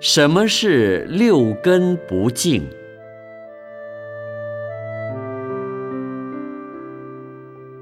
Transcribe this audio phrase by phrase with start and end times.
[0.00, 2.64] 什么是六根不净？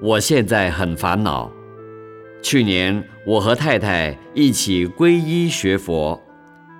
[0.00, 1.52] 我现在很烦恼。
[2.40, 6.18] 去年我和太太一起皈依学佛，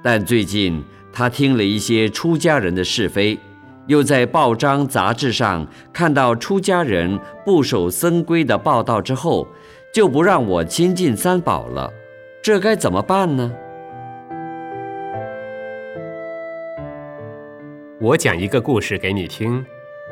[0.03, 3.39] 但最近她听了一些出家人的是非，
[3.89, 9.46] 又在报章杂志上看到出家人不守僧规的报道之后，
[9.93, 11.93] 就不让我亲近三宝了。
[12.43, 13.53] 这该怎么办呢？
[17.99, 19.64] 我讲一个故事给你听，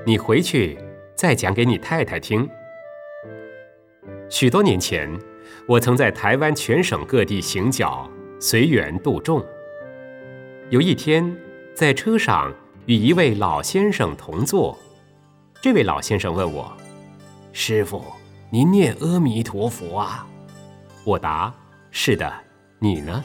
[0.06, 0.79] 你回去
[1.15, 2.48] 再讲给你太太听。
[4.30, 5.06] 许多年前，
[5.69, 9.45] 我曾在台湾全省各地行脚，随缘度众。
[10.70, 11.37] 有一天，
[11.75, 12.51] 在车上
[12.87, 14.78] 与一位老先生同坐，
[15.61, 16.75] 这位老先生问我
[17.53, 18.03] ：“师傅，
[18.48, 20.27] 您念阿弥陀佛啊？”
[21.05, 21.53] 我答
[21.92, 22.33] ：“是的。”
[22.80, 23.23] 你呢？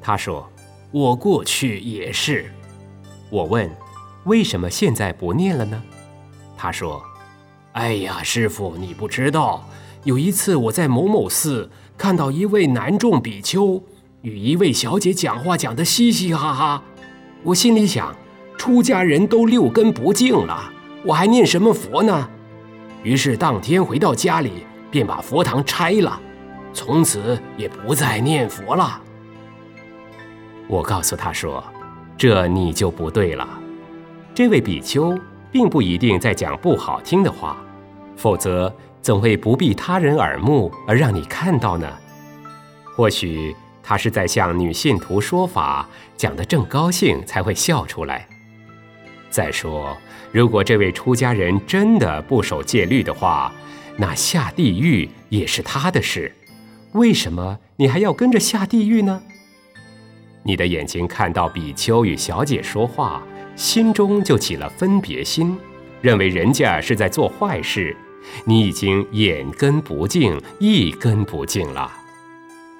[0.00, 0.48] 他说
[0.92, 2.48] ：“我过去也是。”
[3.32, 3.74] 我问
[4.24, 5.82] ：“为什么现在不念了呢？”
[6.54, 7.02] 他说
[7.72, 9.66] ：“哎呀，师傅，你不知道，
[10.04, 13.82] 有一次我在某某寺看到一位男众比丘
[14.20, 16.82] 与一位小姐讲话，讲得嘻嘻哈哈。
[17.42, 18.14] 我心里想，
[18.58, 20.70] 出家人都六根不净了，
[21.02, 22.28] 我还念什么佛呢？
[23.02, 26.20] 于是当天回到家里，便把佛堂拆了，
[26.74, 29.00] 从此也不再念佛了。
[30.68, 31.64] 我告诉他说。
[32.16, 33.48] 这你就不对了。
[34.34, 35.18] 这位比丘
[35.50, 37.56] 并不一定在讲不好听的话，
[38.16, 41.86] 否则怎会不避他人耳目而让你看到呢？
[42.94, 48.28] 或许他是在向女信徒说法，讲得正高兴才会笑出来。
[49.28, 49.96] 再说，
[50.30, 53.52] 如果这位出家人真的不守戒律的话，
[53.96, 56.32] 那下地狱也是他的事。
[56.92, 59.22] 为什么你还要跟着下地狱呢？
[60.44, 63.22] 你的眼睛看到比丘与小姐说话，
[63.54, 65.56] 心中就起了分别心，
[66.00, 67.96] 认为人家是在做坏事。
[68.44, 71.90] 你已经眼根不净，意根不净了。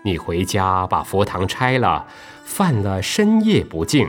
[0.05, 2.07] 你回家把佛堂拆了，
[2.45, 4.09] 犯了深夜不净。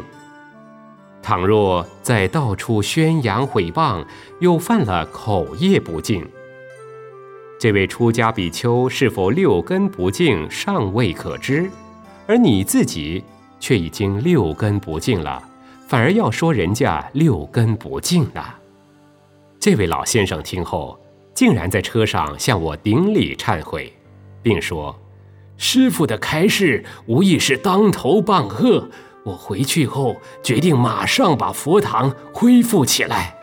[1.22, 4.06] 倘若在到处宣扬毁谤，
[4.40, 6.28] 又犯了口业不净。
[7.60, 11.70] 这位出家比丘是否六根不净，尚未可知，
[12.28, 13.24] 而你自己。
[13.64, 15.42] 却已经六根不净了，
[15.88, 18.44] 反而要说人家六根不净的。
[19.58, 21.00] 这位老先生听后，
[21.34, 23.94] 竟然在车上向我顶礼忏悔，
[24.42, 24.94] 并说
[25.56, 28.90] ：“师傅的开示无疑是当头棒喝，
[29.24, 33.34] 我回去后决定马上把佛堂恢复起来。”